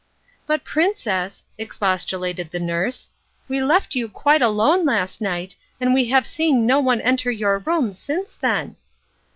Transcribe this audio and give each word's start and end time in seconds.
"But, 0.47 0.63
Princess," 0.63 1.45
expostulated 1.59 2.49
the 2.49 2.59
nurse, 2.59 3.11
"we 3.47 3.61
left 3.61 3.93
you 3.93 4.09
quite 4.09 4.41
alone 4.41 4.83
last 4.83 5.21
night, 5.21 5.55
and 5.79 5.93
we 5.93 6.05
have 6.05 6.25
seen 6.25 6.65
no 6.65 6.79
one 6.79 7.01
enter 7.01 7.29
your 7.29 7.59
room 7.59 7.93
since 7.93 8.33
then." 8.35 8.77